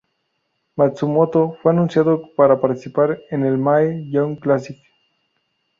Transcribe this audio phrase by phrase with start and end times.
[0.79, 4.79] Matsumoto fue anunciado para participar en el Mae Young Classic.